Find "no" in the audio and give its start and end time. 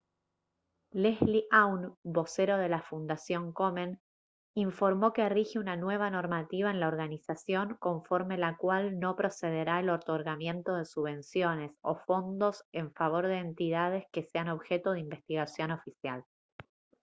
8.99-9.15